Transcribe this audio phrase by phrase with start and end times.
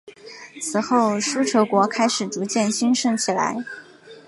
[0.59, 3.55] 此后琉球国开始逐渐兴盛起来。